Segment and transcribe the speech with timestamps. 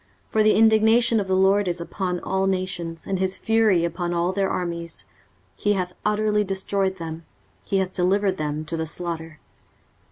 [0.29, 4.15] 23:034:002 For the indignation of the LORD is upon all nations, and his fury upon
[4.15, 5.05] all their armies:
[5.55, 7.23] he hath utterly destroyed them,
[7.63, 9.37] he hath delivered them to the slaughter.